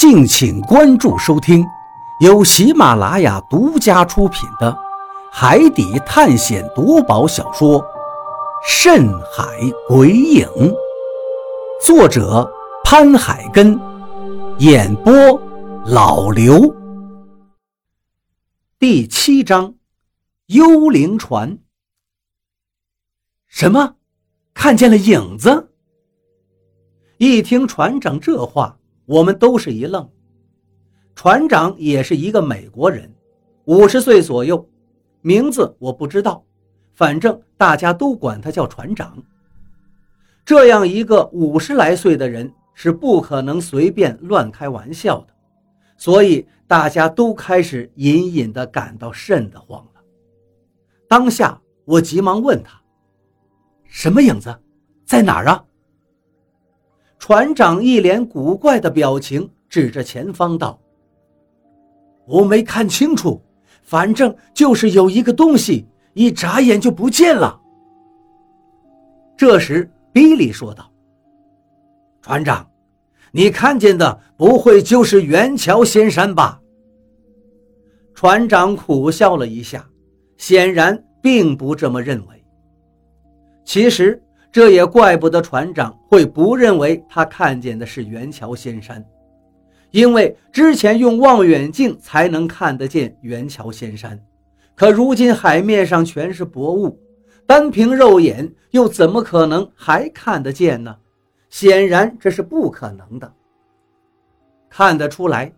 [0.00, 1.62] 敬请关注收听，
[2.20, 4.72] 由喜马拉雅独家出品的
[5.30, 7.78] 《海底探险夺宝小说》
[8.66, 9.44] 《深海
[9.86, 10.46] 鬼影》，
[11.84, 12.50] 作者
[12.82, 13.78] 潘海根，
[14.60, 15.12] 演播
[15.84, 16.74] 老刘。
[18.78, 19.74] 第七章，
[20.46, 21.58] 幽灵船。
[23.48, 23.96] 什么？
[24.54, 25.68] 看见了影子？
[27.18, 28.78] 一听船长这话。
[29.10, 30.08] 我们都是一愣，
[31.16, 33.12] 船长也是一个美国人，
[33.64, 34.64] 五十岁左右，
[35.20, 36.44] 名字我不知道，
[36.94, 39.20] 反正大家都管他叫船长。
[40.44, 45.34] 这样一个五十来岁的人是不可能随便乱开玩笑的，
[45.96, 50.00] 所以大家都开始隐隐的感到瘆得慌了。
[51.08, 52.80] 当下我急忙问他
[53.90, 54.56] ：“什么影子，
[55.04, 55.64] 在哪儿啊？”
[57.20, 60.80] 船长一脸古怪的表情，指着前方道
[62.26, 63.40] ：“我没看清楚，
[63.82, 67.60] 反正就是有一个东西，一眨眼就不见了。”
[69.36, 70.90] 这时，比利说道
[72.22, 72.66] ：“船长，
[73.32, 76.58] 你看见的不会就是元桥仙山吧？”
[78.16, 79.86] 船长苦笑了一下，
[80.38, 82.44] 显然并不这么认为。
[83.62, 84.20] 其实。
[84.52, 89.04] 这也怪不得船长会不认为他看见的是元桥仙山，
[89.90, 94.20] 因为之前用望远镜才能看得见元桥仙山，
[94.74, 96.98] 可如今海面上全是薄雾，
[97.46, 100.96] 单凭肉眼又怎么可能还看得见呢？
[101.48, 103.32] 显然这是不可能的。
[104.68, 105.52] 看得出来，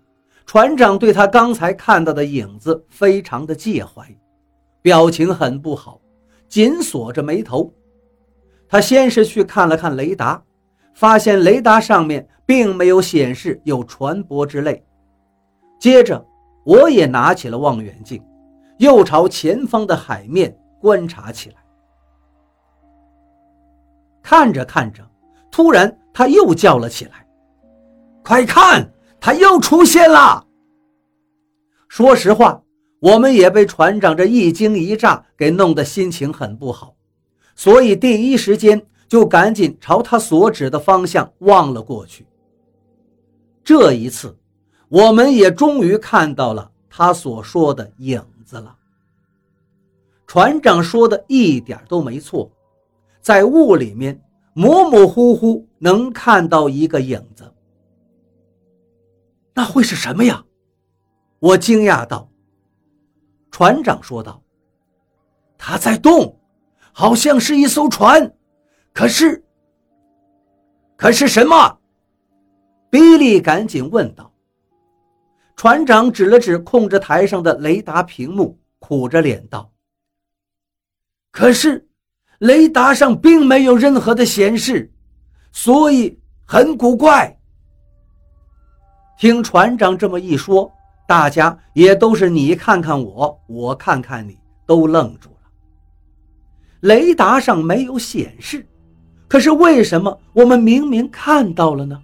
[0.45, 4.07] 船长对他刚才看到的影子非常的介怀，
[4.83, 6.01] 表情很不好，
[6.49, 7.73] 紧锁着眉头。
[8.73, 10.43] 他先是去看了看雷达，
[10.95, 14.83] 发现雷达上面并没有显示有船舶之类。
[15.79, 16.25] 接着，
[16.65, 18.25] 我也拿起了望远镜，
[18.79, 21.57] 又朝前方的海面观察起来。
[24.23, 25.07] 看着看着，
[25.51, 27.27] 突然他又叫了起来
[28.25, 28.91] ：“快看，
[29.21, 30.47] 他又出现了！”
[31.89, 32.63] 说实话，
[33.01, 36.97] 我们也被船长这一惊一乍给弄得心情很不好。
[37.55, 42.27] 所以第一时间就赶紧朝他所指的方向望了过去。
[43.63, 44.37] 这一次，
[44.89, 48.77] 我们也终于看到了他所说的影子了。
[50.27, 52.51] 船长说的一点都没错，
[53.21, 54.21] 在雾里面
[54.55, 57.53] 模模糊糊能看到一个影子。
[59.55, 60.43] 那会是什么呀？
[61.39, 62.29] 我惊讶道。
[63.51, 64.43] 船长说道
[65.59, 66.35] ：“他在动。”
[66.93, 68.33] 好像是一艘船，
[68.93, 69.43] 可是，
[70.97, 71.79] 可是什么？
[72.91, 74.31] 比利赶紧问道。
[75.57, 79.71] 船长指了指控制台上的雷达屏幕，苦着脸道
[81.33, 81.89] ：“可是，
[82.39, 84.93] 雷达上并没有任何的显示，
[85.53, 87.39] 所以很古怪。”
[89.19, 90.71] 听船长这么一说，
[91.07, 94.37] 大家也都是你看看我，我看看你，
[94.67, 95.32] 都愣住。
[96.83, 98.65] 雷达上没有显示，
[99.27, 102.01] 可是为什么我们明明看到了呢？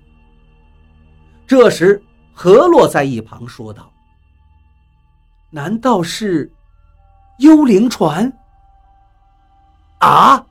[1.46, 2.02] 这时，
[2.32, 3.92] 何洛在一旁说道
[5.50, 6.50] ：“难道是
[7.38, 8.32] 幽灵船？”
[9.98, 10.46] 啊，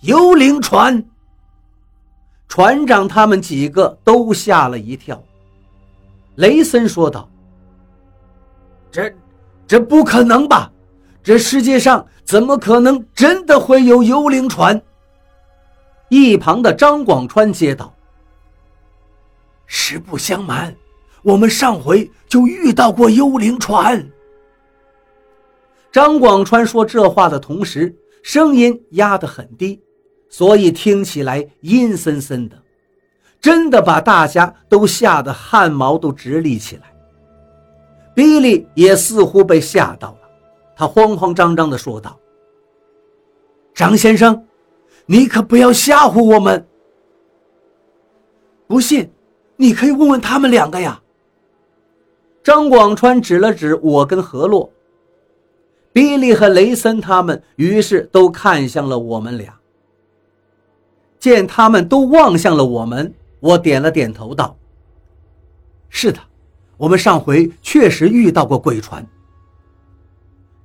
[0.00, 1.04] 幽灵船！
[2.48, 5.22] 船长他们几个都吓了一跳。
[6.34, 7.28] 雷森说道
[8.90, 9.14] ：“这，
[9.64, 10.72] 这不可能吧？”
[11.24, 14.80] 这世界上怎么可能真的会有幽灵船？
[16.10, 17.94] 一旁的张广川接道
[19.66, 20.76] ：“实不相瞒，
[21.22, 24.06] 我们上回就遇到过幽灵船。”
[25.90, 29.80] 张广川说这话的同时，声音压得很低，
[30.28, 32.62] 所以听起来阴森森的，
[33.40, 36.82] 真的把大家都吓得汗毛都直立起来。
[38.14, 40.23] 比利也似乎被吓到了。
[40.76, 42.18] 他慌慌张张地说道
[43.74, 44.46] ：“张先生，
[45.06, 46.66] 你可不要吓唬我们。
[48.66, 49.10] 不信，
[49.56, 51.00] 你可以问问他们两个呀。”
[52.42, 54.70] 张广川指了指我跟何洛，
[55.92, 59.54] 比利和雷森他们，于是都看向了我们俩。
[61.18, 64.54] 见他们都望向了我们，我点了点头道
[65.88, 66.18] ：“是的，
[66.76, 69.06] 我们上回确实遇到过鬼船。”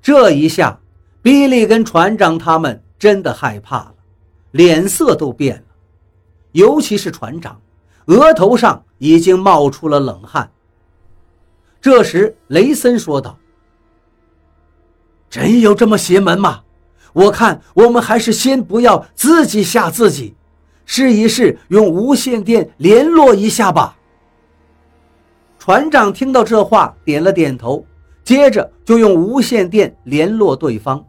[0.09, 0.79] 这一下，
[1.21, 3.93] 比利跟船长他们真的害怕了，
[4.49, 5.63] 脸色都变了，
[6.53, 7.61] 尤其是船长，
[8.07, 10.49] 额头上已经冒出了冷汗。
[11.79, 13.37] 这时，雷森说道
[15.29, 16.63] ：“真有这么邪门吗？
[17.13, 20.33] 我看我们还是先不要自己吓自己，
[20.87, 23.95] 试一试用无线电联络一下吧。”
[25.59, 27.85] 船长听到这话，点了点头，
[28.29, 31.03] 接着就用无线电联络对方。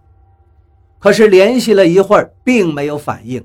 [0.98, 3.44] 可是联系了一会儿，并没有反应。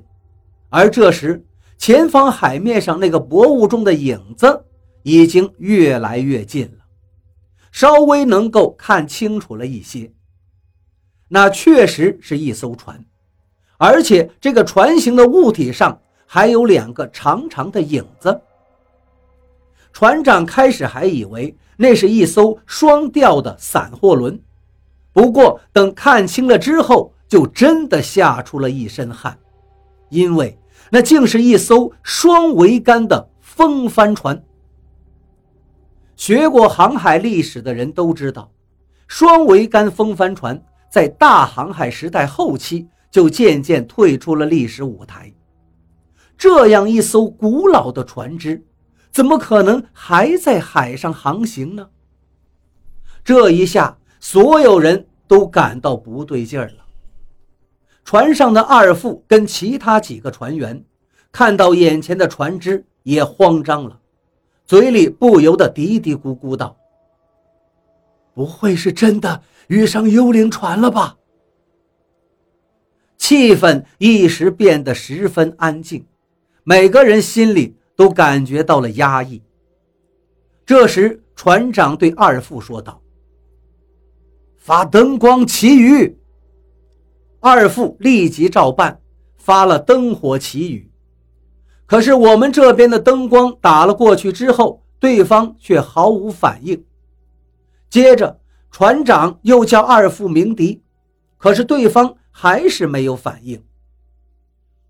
[0.70, 1.44] 而这时，
[1.76, 4.64] 前方海面上那个薄雾中的影子
[5.02, 6.86] 已经越来越近了，
[7.70, 10.10] 稍微能够看清楚了一些。
[11.28, 13.04] 那确实是一艘船，
[13.76, 18.40] 而且这个船形的物体上还有两个长长的影子。
[19.96, 24.38] 船长开始还以为那是一艘双吊的散货轮，
[25.10, 29.38] 不过等看清了之后，就真的吓出了一身汗，
[30.10, 30.58] 因为
[30.90, 34.44] 那竟是一艘双桅杆的风帆船。
[36.14, 38.52] 学过航海历史的人都知道，
[39.08, 45.32] 双桅杆风帆船在大航海时代后期就渐渐退出了历史舞台。
[46.36, 48.62] 这样一艘古老的船只。
[49.16, 51.88] 怎么可能还在海上航行呢？
[53.24, 56.84] 这一下，所有人都感到不对劲儿了。
[58.04, 60.84] 船上的二副跟其他几个船员
[61.32, 63.98] 看到眼前的船只，也慌张了，
[64.66, 66.76] 嘴里不由得嘀嘀咕咕道
[68.36, 71.16] ：“不会是真的遇上幽灵船了吧？”
[73.16, 76.04] 气氛一时变得十分安静，
[76.64, 77.78] 每个人心里。
[77.96, 79.42] 都感觉到了压抑。
[80.64, 83.00] 这时，船长对二副说道
[84.58, 86.18] ：“发灯光祈雨。”
[87.40, 89.00] 二副立即照办，
[89.36, 90.90] 发了灯火祈雨。
[91.86, 96.84] 可是我们这边的灯光打了过去之后，对方却毫无反应。
[97.88, 98.40] 接着，
[98.72, 100.82] 船长又叫二副鸣笛，
[101.36, 103.62] 可是对方还是没有反应。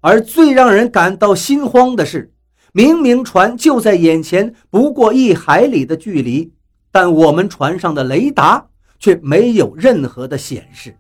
[0.01, 2.33] 而最让人感到心慌的是。
[2.77, 6.53] 明明船就在眼前，不过一海里的距离，
[6.93, 8.63] 但我们船上的雷达
[8.99, 10.95] 却没有任何的显示。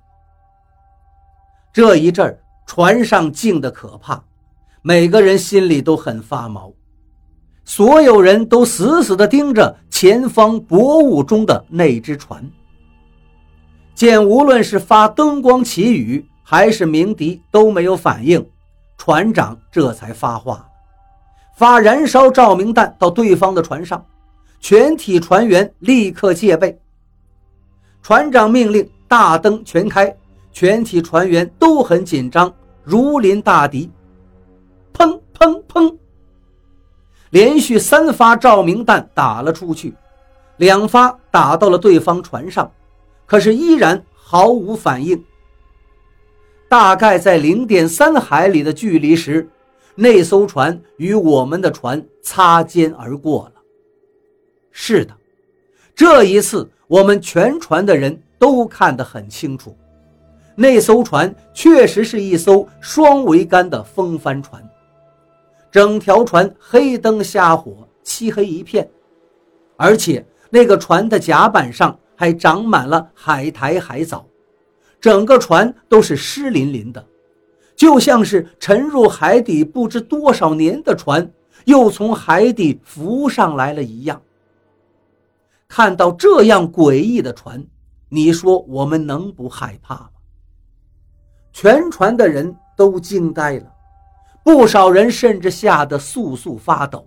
[1.74, 4.24] 这一阵儿，船上静得可怕，
[4.80, 6.72] 每个人心里都很发毛，
[7.62, 12.42] 所有人都死死地盯着前方薄雾中的那只船。
[13.94, 18.42] 见无论是发灯光祈雨，还是鸣笛都没有反应，
[18.96, 20.65] 船长这才发话。
[21.56, 24.04] 发燃烧照明弹到对方的船上，
[24.60, 26.78] 全体船员立刻戒备。
[28.02, 30.14] 船长命令大灯全开，
[30.52, 32.52] 全体船员都很紧张，
[32.84, 33.90] 如临大敌。
[34.92, 35.96] 砰砰砰！
[37.30, 39.94] 连续三发照明弹打了出去，
[40.58, 42.70] 两发打到了对方船上，
[43.24, 45.24] 可是依然毫无反应。
[46.68, 49.48] 大概在零点三海里的距离时。
[49.96, 53.52] 那艘船与我们的船擦肩而过了。
[54.70, 55.16] 是的，
[55.94, 59.74] 这一次我们全船的人都看得很清楚，
[60.54, 64.62] 那艘船确实是一艘双桅杆的风帆船。
[65.72, 68.88] 整条船黑灯瞎火，漆黑一片，
[69.76, 74.26] 而且那个船的甲板上还长满了海苔海藻，
[75.00, 77.04] 整个船都是湿淋淋的。
[77.76, 81.30] 就像是沉入海底不知多少年的船，
[81.66, 84.20] 又从海底浮上来了一样。
[85.68, 87.62] 看到这样诡异的船，
[88.08, 90.08] 你说我们能不害怕吗？
[91.52, 93.66] 全船的人都惊呆了，
[94.42, 97.06] 不少人甚至吓得簌簌发抖，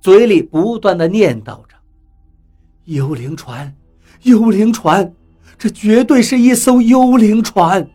[0.00, 1.76] 嘴里不断的念叨着
[2.86, 3.72] ：“幽灵船，
[4.22, 5.12] 幽灵船，
[5.56, 7.88] 这绝对是一艘幽灵船。”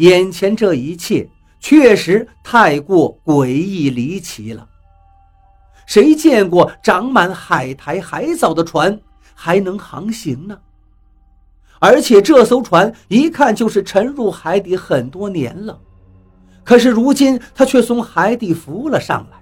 [0.00, 1.28] 眼前这一切
[1.60, 4.66] 确实太过诡异离奇了。
[5.84, 8.98] 谁见过长满海苔海藻的船
[9.34, 10.58] 还能航行呢？
[11.78, 15.78] 而且这艘船一看就是沉入海底很多年了，
[16.64, 19.38] 可是如今它却从海底浮了上来，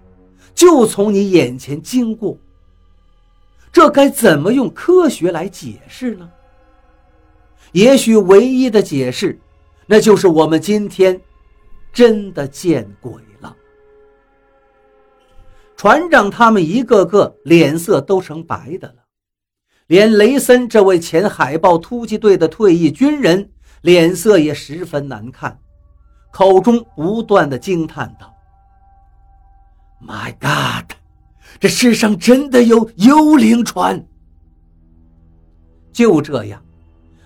[0.57, 2.37] 就从你眼前经过。
[3.71, 6.29] 这该怎么用科学来解释呢？
[7.71, 9.39] 也许唯一的解释。
[9.91, 11.19] 那就是我们今天
[11.93, 13.57] 真的见鬼了。
[15.77, 18.97] 船长他们一个个脸色都成白的了，
[19.87, 25.59] 连雷森这位前海豹突击队的退役军人脸色也十分难看，
[26.31, 28.35] 口中不断的惊叹道
[30.03, 30.93] ：“My God，
[31.59, 34.07] 这世上真的有幽灵船。
[35.93, 36.63] 就这样，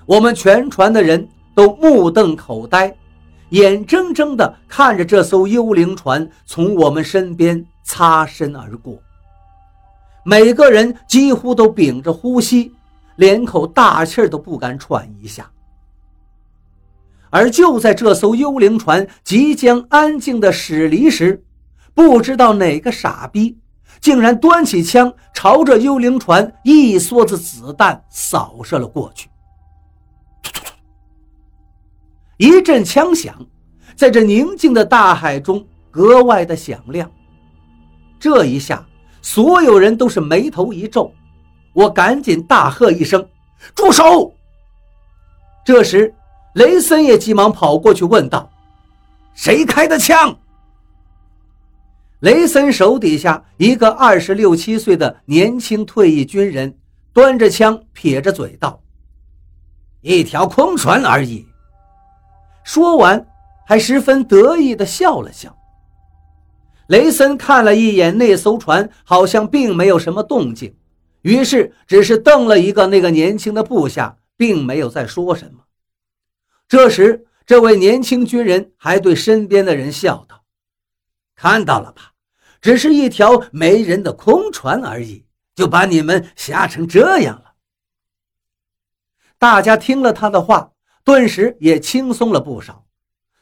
[0.07, 2.95] 我们全船的人都目瞪口呆，
[3.51, 8.99] 眼睁睁地看着这艘幽灵船从我们身边擦身而过。
[10.25, 12.73] 每个人几乎都屏着呼吸，
[13.17, 15.51] 连口大气都不敢喘一下。
[17.29, 21.43] 而就在这艘幽灵船即将安静的驶离时，
[21.95, 23.59] 不知道哪个傻逼
[24.01, 29.29] 竟然端起枪，朝着幽灵船一梭子子弹扫射了过去。
[32.43, 33.33] 一阵枪响，
[33.95, 37.09] 在这宁静的大海中格外的响亮。
[38.19, 38.85] 这一下，
[39.21, 41.15] 所有人都是眉头一皱。
[41.73, 43.25] 我赶紧大喝一声
[43.77, 44.35] ：“住手！”
[45.65, 46.13] 这时。
[46.55, 48.51] 雷森也急忙跑过去问道
[49.35, 50.37] ：“谁开的枪？”
[52.19, 56.77] 雷森手底下一个二十六七岁的年轻退役军人
[57.13, 58.83] 端着枪，撇着嘴道
[60.03, 61.47] ：“一条空船而已。”
[62.65, 63.27] 说完，
[63.67, 65.57] 还十分得意地笑了笑。
[66.89, 70.77] 雷森看了一眼那艘船，好像并没有什么动静，
[71.23, 75.61] 于是只是瞪了一个那个年轻的部下，并没有再说什么。
[76.69, 80.45] 这时，这位年轻军人还对身边的人笑道
[81.35, 82.13] ：“看到了吧，
[82.61, 87.53] 只是一条没人的空船而已，就把你们吓成这样了。”
[89.39, 90.73] 大家听了他的话，
[91.05, 92.87] 顿时也轻松了不少，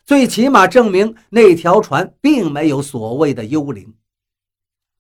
[0.05, 3.95] 最起码证明那条船并没有所谓的幽灵。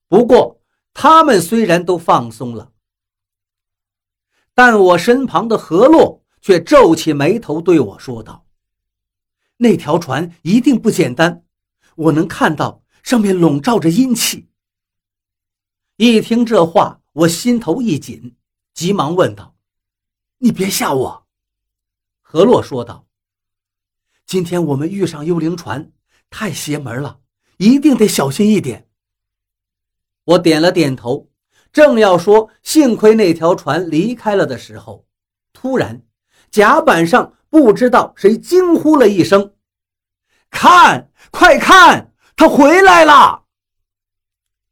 [0.08, 0.60] 不过，
[0.92, 2.72] 他们虽然都放松了，
[4.54, 6.20] 但我身旁的何洛。
[6.42, 8.46] 却皱起眉头对我说道
[9.58, 11.44] ：“那条船一定不简单，
[11.94, 14.48] 我能看到上面笼罩着阴气。”
[15.96, 18.36] 一听这话，我心头一紧，
[18.72, 19.54] 急忙问道
[20.40, 21.19] ：“你别吓我。”
[22.32, 23.06] 何洛说道
[24.24, 25.90] ：“今天我们遇上幽灵船，
[26.30, 27.18] 太邪门了，
[27.56, 28.86] 一定得小心一点。”
[30.22, 31.28] 我点了点头，
[31.72, 35.04] 正要说“幸亏那条船离开了”的时候，
[35.52, 36.00] 突然。
[36.52, 39.54] 甲板上不知道谁惊呼了一声
[40.50, 43.42] ：“看，快看，他回来了！”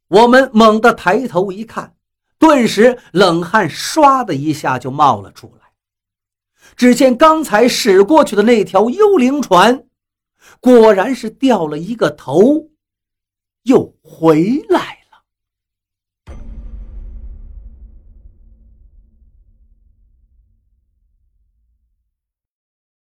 [0.07, 1.93] 我们猛地抬头一看，
[2.37, 5.58] 顿时冷汗唰的一下就冒了出来。
[6.79, 9.83] 只见刚才驶过去的那条幽灵船，
[10.61, 12.69] 果然是掉了一个头，
[13.63, 14.98] 又回来。